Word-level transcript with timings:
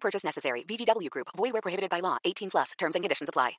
Purchase 0.00 0.26
necessary. 0.26 0.64
VGW 0.64 1.10
Group. 1.10 1.28
Void 1.36 1.52
where 1.52 1.62
prohibited 1.62 1.90
by 1.90 2.00
law. 2.00 2.16
18 2.24 2.48
plus. 2.50 2.72
Terms 2.78 2.94
and 2.96 3.02
conditions 3.04 3.28
apply. 3.28 3.58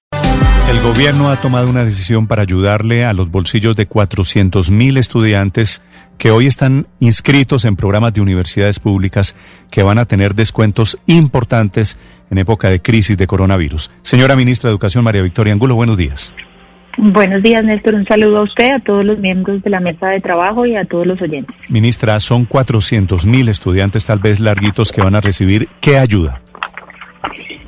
El 0.70 0.84
gobierno 0.84 1.32
ha 1.32 1.42
tomado 1.42 1.68
una 1.68 1.84
decisión 1.84 2.28
para 2.28 2.44
ayudarle 2.44 3.04
a 3.04 3.14
los 3.14 3.32
bolsillos 3.32 3.76
de 3.76 3.88
400 3.88 4.70
mil 4.70 4.98
estudiantes 4.98 5.82
que 6.20 6.30
hoy 6.30 6.46
están 6.46 6.86
inscritos 7.00 7.66
en 7.66 7.76
programas 7.76 8.14
de 8.14 8.22
universidades 8.22 8.80
públicas 8.80 9.36
que 9.72 9.82
van 9.82 9.98
a 9.98 10.06
tener 10.06 10.36
descuentos 10.36 11.00
importantes 11.08 11.98
en 12.30 12.38
época 12.38 12.70
de 12.70 12.82
crisis 12.84 13.18
de 13.18 13.26
coronavirus. 13.26 13.90
Señora 14.04 14.36
Ministra 14.36 14.70
de 14.70 14.74
Educación 14.74 15.04
María 15.04 15.24
Victoria 15.24 15.54
Angulo, 15.54 15.74
buenos 15.74 15.98
días. 15.98 16.34
Buenos 17.02 17.42
días, 17.42 17.64
Néstor. 17.64 17.96
Un 17.96 18.06
saludo 18.06 18.40
a 18.40 18.42
usted, 18.42 18.72
a 18.72 18.80
todos 18.80 19.06
los 19.06 19.20
miembros 19.20 19.64
de 19.64 19.70
la 19.70 19.80
mesa 19.80 20.10
de 20.10 20.20
trabajo 20.20 20.66
y 20.66 20.76
a 20.76 20.84
todos 20.84 21.08
los 21.08 21.22
oyentes. 21.22 21.56
Ministra, 21.70 22.20
son 22.20 22.44
400 22.44 23.26
mil 23.26 23.48
estudiantes 23.48 24.06
tal 24.06 24.20
vez 24.20 24.42
larguitos 24.42 24.92
que 24.92 25.02
van 25.02 25.16
a 25.16 25.22
recibir. 25.22 25.70
¿Qué 25.80 25.98
ayuda? 25.98 26.42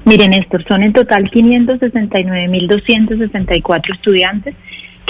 Miren, 0.03 0.31
Néstor, 0.31 0.65
son 0.67 0.83
en 0.83 0.91
total 0.91 1.31
569.264 1.31 3.93
estudiantes 3.93 4.53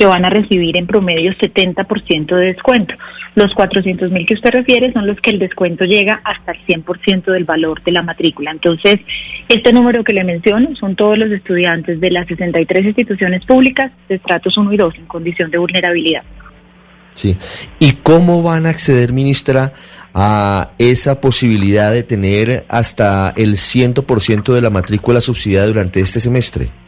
que 0.01 0.07
van 0.07 0.25
a 0.25 0.31
recibir 0.31 0.75
en 0.77 0.87
promedio 0.87 1.31
70% 1.33 2.35
de 2.35 2.45
descuento. 2.47 2.95
Los 3.35 3.51
400.000 3.51 4.25
que 4.25 4.33
usted 4.33 4.49
refiere 4.49 4.91
son 4.93 5.05
los 5.05 5.21
que 5.21 5.29
el 5.29 5.37
descuento 5.37 5.85
llega 5.85 6.21
hasta 6.23 6.53
el 6.53 6.83
100% 6.83 7.25
del 7.25 7.43
valor 7.43 7.83
de 7.83 7.91
la 7.91 8.01
matrícula. 8.01 8.49
Entonces, 8.49 8.99
este 9.47 9.71
número 9.71 10.03
que 10.03 10.13
le 10.13 10.23
menciono 10.23 10.75
son 10.75 10.95
todos 10.95 11.19
los 11.19 11.29
estudiantes 11.29 12.01
de 12.01 12.09
las 12.09 12.25
63 12.25 12.83
instituciones 12.83 13.45
públicas 13.45 13.91
de 14.09 14.15
estratos 14.15 14.57
1 14.57 14.73
y 14.73 14.77
2 14.77 14.95
en 14.95 15.05
condición 15.05 15.51
de 15.51 15.59
vulnerabilidad. 15.59 16.23
Sí. 17.13 17.37
¿Y 17.77 17.91
cómo 18.01 18.41
van 18.41 18.65
a 18.65 18.69
acceder, 18.69 19.13
ministra, 19.13 19.73
a 20.15 20.71
esa 20.79 21.21
posibilidad 21.21 21.91
de 21.91 22.01
tener 22.01 22.65
hasta 22.69 23.35
el 23.37 23.51
100% 23.51 24.51
de 24.51 24.61
la 24.61 24.71
matrícula 24.71 25.21
subsidiada 25.21 25.67
durante 25.67 25.99
este 25.99 26.19
semestre? 26.19 26.80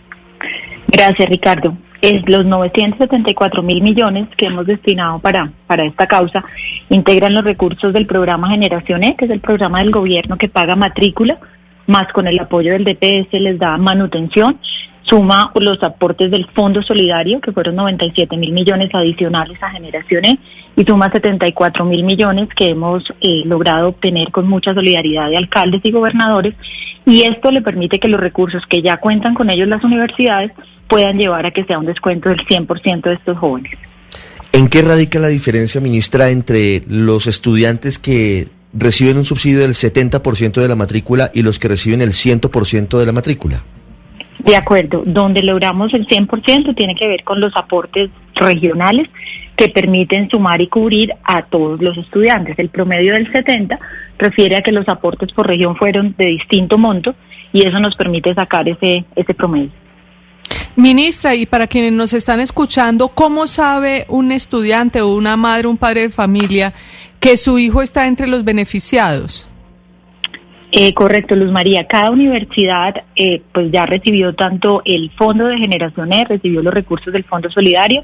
Gracias, 0.94 1.28
Ricardo. 1.28 1.76
Es 2.02 2.22
los 2.30 2.46
974 2.46 3.64
mil 3.64 3.82
millones 3.82 4.28
que 4.38 4.46
hemos 4.46 4.68
destinado 4.68 5.18
para, 5.18 5.52
para 5.66 5.86
esta 5.86 6.06
causa 6.06 6.46
integran 6.90 7.34
los 7.34 7.44
recursos 7.44 7.94
del 7.94 8.06
programa 8.06 8.50
Generación 8.50 9.04
E, 9.04 9.16
que 9.16 9.26
es 9.26 9.32
el 9.32 9.40
programa 9.40 9.80
del 9.80 9.90
gobierno 9.90 10.38
que 10.38 10.50
paga 10.50 10.76
matrícula, 10.76 11.40
más 11.88 12.14
con 12.14 12.28
el 12.28 12.40
apoyo 12.40 12.74
del 12.74 12.84
DPS 12.84 13.34
les 13.42 13.58
da 13.58 13.76
manutención, 13.78 14.60
suma 15.04 15.52
los 15.56 15.82
aportes 15.84 16.32
del 16.32 16.48
Fondo 16.48 16.82
Solidario, 16.82 17.40
que 17.42 17.52
fueron 17.52 17.76
97 17.76 18.36
mil 18.38 18.52
millones 18.52 18.90
adicionales 18.94 19.62
a 19.62 19.70
Generación 19.70 20.26
E, 20.26 20.40
y 20.76 20.84
suma 20.84 21.12
74 21.12 21.86
mil 21.86 22.04
millones 22.04 22.50
que 22.56 22.68
hemos 22.68 23.04
eh, 23.22 23.44
logrado 23.46 23.90
obtener 23.90 24.32
con 24.32 24.48
mucha 24.48 24.74
solidaridad 24.74 25.30
de 25.30 25.38
alcaldes 25.38 25.82
y 25.84 25.92
gobernadores, 25.92 26.56
y 27.06 27.24
esto 27.24 27.52
le 27.52 27.62
permite 27.62 28.00
que 28.00 28.08
los 28.08 28.20
recursos 28.20 28.64
que 28.68 28.82
ya 28.82 28.98
cuentan 28.98 29.36
con 29.36 29.50
ellos 29.50 29.68
las 29.68 29.84
universidades 29.84 30.52
puedan 30.88 31.18
llevar 31.18 31.46
a 31.46 31.52
que 31.52 31.64
sea 31.66 31.80
un 31.80 31.86
descuento 31.86 32.30
del 32.30 32.40
100% 32.46 33.02
de 33.02 33.14
estos 33.14 33.38
jóvenes. 33.38 33.74
¿En 34.52 34.68
qué 34.70 34.84
radica 34.84 35.20
la 35.20 35.30
diferencia, 35.30 35.82
ministra, 35.82 36.30
entre 36.30 36.84
los 36.88 37.26
estudiantes 37.28 37.98
que 37.98 38.50
reciben 38.74 39.18
un 39.18 39.26
subsidio 39.26 39.62
del 39.62 39.72
70% 39.72 40.62
de 40.62 40.68
la 40.68 40.76
matrícula 40.76 41.32
y 41.34 41.42
los 41.42 41.58
que 41.58 41.68
reciben 41.68 42.02
el 42.02 42.12
100% 42.12 43.00
de 43.00 43.06
la 43.06 43.12
matrícula? 43.12 43.64
De 44.44 44.58
acuerdo, 44.58 45.04
donde 45.06 45.42
logramos 45.42 45.94
el 45.94 46.06
100% 46.06 46.76
tiene 46.76 46.96
que 46.96 47.08
ver 47.08 47.24
con 47.24 47.40
los 47.40 47.56
aportes 47.56 48.10
regionales 48.36 49.10
que 49.56 49.70
permiten 49.70 50.30
sumar 50.30 50.62
y 50.62 50.68
cubrir 50.68 51.14
a 51.24 51.44
todos 51.44 51.82
los 51.82 51.98
estudiantes. 51.98 52.60
El 52.60 52.70
promedio 52.70 53.14
del 53.14 53.32
70 53.32 53.80
refiere 54.18 54.58
a 54.58 54.62
que 54.62 54.72
los 54.72 54.88
aportes 54.90 55.32
por 55.32 55.48
región 55.48 55.78
fueron 55.78 56.14
de 56.18 56.26
distinto 56.26 56.78
monto 56.78 57.16
y 57.54 57.66
eso 57.66 57.80
nos 57.80 57.96
permite 57.96 58.34
sacar 58.34 58.68
ese, 58.68 59.06
ese 59.16 59.34
promedio. 59.34 59.72
Ministra, 60.76 61.36
y 61.36 61.46
para 61.46 61.68
quienes 61.68 61.94
nos 61.94 62.14
están 62.14 62.40
escuchando, 62.40 63.10
¿cómo 63.10 63.46
sabe 63.46 64.06
un 64.10 64.32
estudiante 64.32 65.02
o 65.02 65.14
una 65.14 65.38
madre, 65.38 65.68
un 65.68 65.78
padre 65.78 66.02
de 66.02 66.10
familia 66.10 66.74
que 67.20 67.38
su 67.38 67.60
hijo 67.60 67.82
está 67.82 68.08
entre 68.08 68.28
los 68.28 68.44
beneficiados? 68.44 69.50
Eh, 70.76 70.92
correcto, 70.96 71.36
Luz 71.36 71.52
María. 71.52 71.86
Cada 71.86 72.10
universidad 72.10 72.96
eh, 73.16 73.44
pues 73.54 73.72
ya 73.72 73.86
recibió 73.86 74.34
tanto 74.34 74.82
el 74.86 75.12
Fondo 75.12 75.46
de 75.46 75.60
Generación 75.60 76.12
E, 76.12 76.26
recibió 76.26 76.64
los 76.64 76.74
recursos 76.74 77.14
del 77.14 77.24
Fondo 77.26 77.52
Solidario 77.52 78.04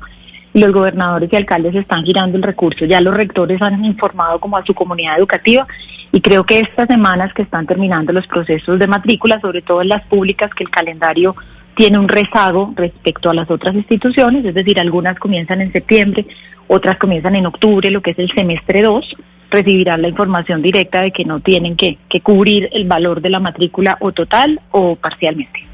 los 0.54 0.72
gobernadores 0.72 1.30
y 1.32 1.36
alcaldes 1.36 1.76
están 1.76 2.04
girando 2.04 2.38
el 2.38 2.44
recurso. 2.44 2.86
Ya 2.86 3.02
los 3.02 3.16
rectores 3.16 3.62
han 3.62 3.84
informado 3.86 4.40
como 4.40 4.58
a 4.58 4.66
su 4.66 4.74
comunidad 4.74 5.18
educativa 5.18 5.68
y 6.12 6.22
creo 6.22 6.44
que 6.44 6.60
estas 6.60 6.88
semanas 6.88 7.34
que 7.34 7.44
están 7.44 7.66
terminando 7.66 8.14
los 8.14 8.28
procesos 8.28 8.80
de 8.80 8.88
matrícula, 8.88 9.40
sobre 9.42 9.62
todo 9.62 9.82
en 9.82 9.90
las 9.90 10.04
públicas, 10.06 10.52
que 10.54 10.64
el 10.64 10.70
calendario 10.70 11.36
tiene 11.76 12.00
un 12.00 12.08
rezago 12.08 12.74
respecto 12.76 13.30
a 13.30 13.34
las 13.34 13.50
otras 13.50 13.76
instituciones, 13.76 14.44
es 14.44 14.54
decir, 14.54 14.80
algunas 14.80 15.18
comienzan 15.18 15.62
en 15.62 15.72
septiembre, 15.72 16.26
otras 16.68 16.98
comienzan 16.98 17.36
en 17.36 17.46
octubre, 17.46 17.90
lo 17.90 18.02
que 18.02 18.12
es 18.12 18.20
el 18.20 18.32
semestre 18.32 18.82
2, 18.82 19.16
recibirán 19.50 20.02
la 20.02 20.10
información 20.10 20.62
directa 20.62 21.02
de 21.02 21.12
que 21.12 21.26
no 21.26 21.40
tienen 21.40 21.76
que, 21.76 21.98
que 22.10 22.22
cubrir 22.22 22.70
el 22.72 22.88
valor 22.88 23.22
de 23.22 23.30
la 23.30 23.40
matrícula 23.40 23.98
o 24.00 24.12
total 24.12 24.62
o 24.72 24.96
parcialmente. 24.96 25.70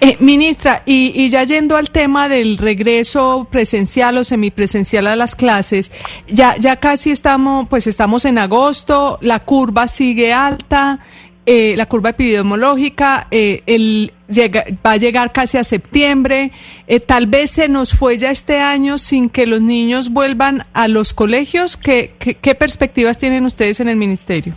Eh, 0.00 0.16
ministra, 0.20 0.82
y, 0.84 1.12
y, 1.14 1.28
ya 1.28 1.44
yendo 1.44 1.76
al 1.76 1.90
tema 1.90 2.28
del 2.28 2.58
regreso 2.58 3.48
presencial 3.50 4.18
o 4.18 4.24
semipresencial 4.24 5.06
a 5.06 5.16
las 5.16 5.34
clases, 5.34 5.92
ya, 6.28 6.56
ya 6.58 6.76
casi 6.76 7.10
estamos, 7.10 7.68
pues 7.68 7.86
estamos 7.86 8.24
en 8.24 8.38
agosto, 8.38 9.18
la 9.22 9.40
curva 9.40 9.86
sigue 9.86 10.32
alta, 10.32 11.00
eh, 11.46 11.74
la 11.76 11.86
curva 11.86 12.10
epidemiológica, 12.10 13.26
eh, 13.30 13.62
el, 13.66 14.12
llega, 14.28 14.64
va 14.84 14.92
a 14.92 14.96
llegar 14.96 15.30
casi 15.32 15.58
a 15.58 15.64
septiembre, 15.64 16.52
eh, 16.86 17.00
tal 17.00 17.26
vez 17.26 17.50
se 17.50 17.68
nos 17.68 17.92
fue 17.92 18.16
ya 18.16 18.30
este 18.30 18.60
año 18.60 18.96
sin 18.96 19.28
que 19.28 19.46
los 19.46 19.60
niños 19.60 20.10
vuelvan 20.10 20.64
a 20.72 20.88
los 20.88 21.12
colegios. 21.12 21.76
¿Qué, 21.76 22.12
qué, 22.18 22.54
perspectivas 22.54 23.18
tienen 23.18 23.44
ustedes 23.44 23.80
en 23.80 23.88
el 23.88 23.96
ministerio? 23.96 24.54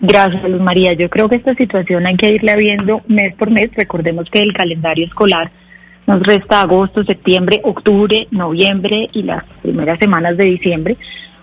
Gracias, 0.00 0.48
Luz 0.48 0.60
María. 0.60 0.92
Yo 0.92 1.10
creo 1.10 1.28
que 1.28 1.36
esta 1.36 1.54
situación 1.54 2.06
hay 2.06 2.16
que 2.16 2.30
irla 2.30 2.54
viendo 2.56 3.02
mes 3.08 3.34
por 3.34 3.50
mes. 3.50 3.70
Recordemos 3.74 4.30
que 4.30 4.40
el 4.40 4.52
calendario 4.52 5.06
escolar 5.06 5.50
nos 6.06 6.22
resta 6.22 6.60
agosto, 6.60 7.02
septiembre, 7.04 7.60
octubre, 7.64 8.28
noviembre 8.30 9.08
y 9.12 9.22
las 9.22 9.44
primeras 9.62 9.98
semanas 9.98 10.36
de 10.36 10.44
diciembre. 10.44 10.96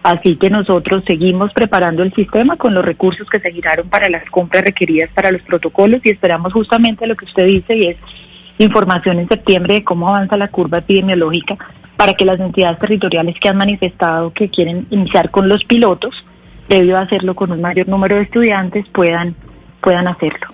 Así 0.04 0.36
que 0.36 0.50
nosotros 0.50 1.04
seguimos 1.06 1.54
preparando 1.54 2.02
el 2.02 2.14
sistema 2.14 2.58
con 2.58 2.74
los 2.74 2.84
recursos 2.84 3.30
que 3.30 3.40
se 3.40 3.52
giraron 3.52 3.88
para 3.88 4.10
las 4.10 4.28
compras 4.32 4.64
requeridas 4.64 5.12
para 5.14 5.32
los 5.32 5.44
protocolos 5.44 6.02
y 6.04 6.10
esperamos 6.10 6.54
justamente 6.54 7.06
lo 7.06 7.16
que 7.16 7.26
usted 7.26 7.46
dice 7.46 7.76
y 7.76 7.88
es 7.88 7.98
información 8.58 9.20
en 9.20 9.28
septiembre 9.28 9.76
de 9.76 9.84
cómo 9.84 10.10
avanza 10.10 10.38
la 10.38 10.48
curva 10.48 10.80
epidemiológica 10.80 11.58
para 11.98 12.16
que 12.16 12.26
las 12.26 12.40
entidades 12.40 12.80
territoriales 12.80 13.36
que 13.40 13.50
han 13.50 13.58
manifestado 13.58 14.34
que 14.34 14.50
quieren 14.50 14.88
iniciar 14.90 15.30
con 15.30 15.48
los 15.48 15.64
pilotos, 15.66 16.16
debido 16.68 16.98
a 16.98 17.02
hacerlo 17.02 17.36
con 17.36 17.52
un 17.52 17.62
mayor 17.62 17.88
número 17.88 18.16
de 18.16 18.24
estudiantes, 18.24 18.88
puedan, 18.90 19.36
puedan 19.82 20.08
hacerlo. 20.08 20.48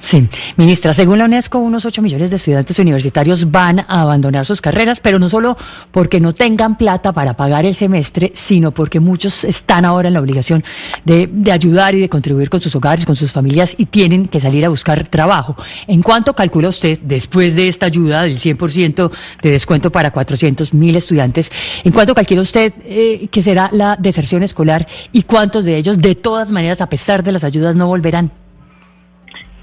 Sí, 0.00 0.28
ministra, 0.56 0.94
según 0.94 1.18
la 1.18 1.24
UNESCO, 1.24 1.58
unos 1.58 1.84
8 1.84 2.02
millones 2.02 2.30
de 2.30 2.36
estudiantes 2.36 2.78
universitarios 2.78 3.50
van 3.50 3.80
a 3.80 4.02
abandonar 4.02 4.46
sus 4.46 4.60
carreras, 4.60 5.00
pero 5.00 5.18
no 5.18 5.28
solo 5.28 5.56
porque 5.90 6.20
no 6.20 6.32
tengan 6.32 6.78
plata 6.78 7.12
para 7.12 7.34
pagar 7.34 7.66
el 7.66 7.74
semestre, 7.74 8.30
sino 8.34 8.70
porque 8.70 9.00
muchos 9.00 9.42
están 9.42 9.84
ahora 9.84 10.06
en 10.08 10.14
la 10.14 10.20
obligación 10.20 10.62
de, 11.04 11.28
ayudar 11.50 11.96
y 11.96 12.00
de 12.00 12.08
contribuir 12.08 12.48
con 12.48 12.60
sus 12.60 12.76
hogares, 12.76 13.06
con 13.06 13.16
sus 13.16 13.32
familias 13.32 13.74
y 13.76 13.86
tienen 13.86 14.28
que 14.28 14.38
salir 14.38 14.64
a 14.64 14.68
buscar 14.68 15.08
trabajo. 15.08 15.56
¿En 15.88 16.02
cuánto 16.02 16.34
calcula 16.34 16.68
usted, 16.68 17.00
después 17.02 17.56
de 17.56 17.66
esta 17.66 17.86
ayuda 17.86 18.22
del 18.22 18.38
100% 18.38 19.10
de 19.42 19.50
descuento 19.50 19.90
para 19.90 20.12
400 20.12 20.74
mil 20.74 20.94
estudiantes, 20.94 21.50
en 21.82 21.92
cuánto 21.92 22.14
calcula 22.14 22.42
usted 22.42 22.72
eh, 22.84 23.28
que 23.32 23.42
será 23.42 23.68
la 23.72 23.96
deserción 23.96 24.44
escolar 24.44 24.86
y 25.12 25.22
cuántos 25.22 25.64
de 25.64 25.76
ellos, 25.76 25.98
de 25.98 26.14
todas 26.14 26.52
maneras, 26.52 26.80
a 26.80 26.88
pesar 26.88 27.24
de 27.24 27.32
las 27.32 27.42
ayudas, 27.42 27.74
no 27.74 27.88
volverán? 27.88 28.30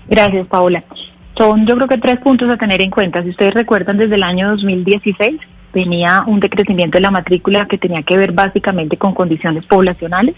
Gracias, 0.07 0.47
Paola. 0.47 0.83
Son 1.37 1.65
yo 1.65 1.75
creo 1.75 1.87
que 1.87 1.97
tres 1.97 2.19
puntos 2.19 2.49
a 2.49 2.57
tener 2.57 2.81
en 2.81 2.91
cuenta. 2.91 3.21
Si 3.23 3.29
ustedes 3.29 3.53
recuerdan, 3.53 3.97
desde 3.97 4.15
el 4.15 4.23
año 4.23 4.49
2016 4.51 5.39
venía 5.73 6.23
un 6.25 6.39
decrecimiento 6.39 6.97
de 6.97 7.01
la 7.01 7.11
matrícula 7.11 7.67
que 7.67 7.77
tenía 7.77 8.01
que 8.03 8.17
ver 8.17 8.31
básicamente 8.31 8.97
con 8.97 9.13
condiciones 9.13 9.65
poblacionales. 9.65 10.35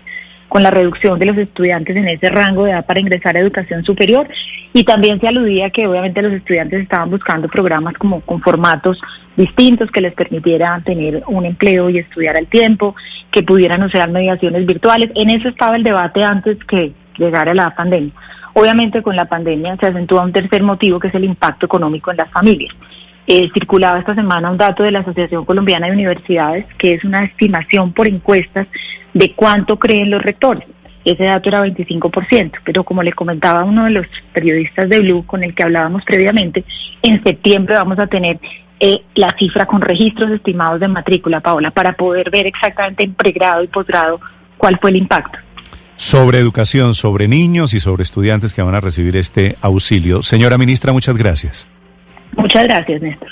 con 0.48 0.64
la 0.64 0.72
reducción 0.72 1.20
de 1.20 1.26
los 1.26 1.38
estudiantes 1.38 1.94
en 1.98 2.08
ese 2.08 2.30
rango 2.30 2.64
de 2.64 2.72
edad 2.72 2.86
para 2.86 3.02
ingresar 3.02 3.36
a 3.36 3.42
educación 3.42 3.84
superior 3.84 4.30
y 4.72 4.86
también 4.86 5.20
se 5.20 5.28
aludía 5.28 5.72
que 5.72 5.86
obviamente 5.88 6.22
los 6.22 6.32
estudiantes 6.32 6.84
estaban 6.84 7.10
buscando 7.10 7.50
programas 7.50 7.96
como 7.96 8.22
con 8.22 8.42
formatos 8.42 8.98
distintos 9.36 9.92
que 9.92 10.00
les 10.00 10.14
permitieran 10.14 10.86
tener 10.86 11.22
un 11.28 11.46
empleo 11.46 11.90
y 11.90 11.98
estudiar 11.98 12.38
al 12.38 12.48
tiempo, 12.48 12.96
que 13.30 13.44
pudieran 13.44 13.84
usar 13.84 14.10
mediaciones 14.10 14.66
virtuales. 14.66 15.12
En 15.16 15.30
eso 15.30 15.50
estaba 15.50 15.76
el 15.76 15.84
debate 15.84 16.24
antes 16.24 16.58
que 16.64 16.94
llegara 17.18 17.54
la 17.54 17.74
pandemia. 17.76 18.14
Obviamente 18.54 19.02
con 19.02 19.16
la 19.16 19.26
pandemia 19.26 19.78
se 19.78 19.88
acentúa 19.88 20.24
un 20.24 20.34
tercer 20.34 20.64
motivo 20.64 21.00
que 21.00 21.10
es 21.10 21.16
el 21.16 21.26
impacto 21.26 21.66
económico 21.66 22.12
en 22.12 22.18
las 22.18 22.32
familias. 22.32 22.74
Eh, 23.28 23.50
circulaba 23.54 24.00
esta 24.00 24.16
semana 24.16 24.50
un 24.50 24.58
dato 24.58 24.84
de 24.84 24.92
la 24.92 25.00
Asociación 25.00 25.44
Colombiana 25.44 25.88
de 25.88 25.94
Universidades, 25.94 26.66
que 26.78 26.94
es 26.94 27.04
una 27.04 27.26
estimación 27.26 27.92
por 27.92 28.08
encuestas 28.08 28.68
de 29.14 29.34
cuánto 29.34 29.78
creen 29.78 30.10
los 30.10 30.22
rectores. 30.22 30.64
Ese 31.04 31.26
dato 31.26 31.50
era 31.50 31.66
25%, 31.66 32.54
pero 32.64 32.84
como 32.84 33.04
le 33.04 33.14
comentaba 33.14 33.64
uno 33.64 33.86
de 33.86 33.92
los 33.92 34.08
periodistas 34.34 34.90
de 34.90 35.02
Blue 35.02 35.26
con 35.26 35.44
el 35.44 35.54
que 35.54 35.64
hablábamos 35.64 36.04
previamente, 36.04 36.64
en 37.02 37.22
septiembre 37.24 37.76
vamos 37.76 38.00
a 38.00 38.08
tener 38.08 38.40
eh, 38.80 39.02
la 39.16 39.36
cifra 39.38 39.66
con 39.66 39.82
registros 39.82 40.32
estimados 40.32 40.80
de 40.80 40.88
matrícula, 40.88 41.40
Paola, 41.40 41.72
para 41.72 41.94
poder 41.94 42.30
ver 42.30 42.48
exactamente 42.48 43.04
en 43.04 43.14
pregrado 43.14 43.64
y 43.64 43.68
posgrado 43.68 44.20
cuál 44.58 44.78
fue 44.80 44.92
el 44.92 44.98
impacto. 44.98 45.40
Sobre 45.98 46.38
educación, 46.38 46.94
sobre 46.94 47.28
niños 47.28 47.74
y 47.74 47.80
sobre 47.80 48.04
estudiantes 48.04 48.54
que 48.54 48.62
van 48.62 48.76
a 48.76 48.80
recibir 48.80 49.18
este 49.18 49.56
auxilio. 49.62 50.22
Señora 50.22 50.58
ministra, 50.58 50.94
muchas 50.94 51.18
gracias. 51.18 51.68
Muchas 52.38 52.64
gracias, 52.66 53.02
Néstor. 53.02 53.30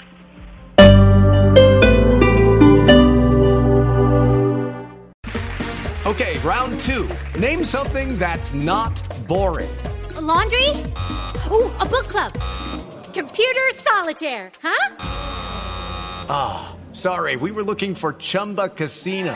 Okay, 6.06 6.38
round 6.44 6.80
two. 6.82 7.08
Name 7.40 7.64
something 7.64 8.18
that's 8.18 8.54
not 8.54 8.94
boring. 9.28 9.70
A 10.18 10.22
laundry? 10.22 10.70
Ooh, 11.52 11.70
a 11.80 11.86
book 11.86 12.08
club. 12.08 12.32
Computer 13.14 13.62
solitaire, 13.76 14.52
huh? 14.62 14.96
Ah, 16.30 16.76
oh, 16.76 16.94
sorry, 16.94 17.36
we 17.36 17.52
were 17.52 17.64
looking 17.64 17.96
for 17.96 18.14
Chumba 18.14 18.70
Casino. 18.70 19.36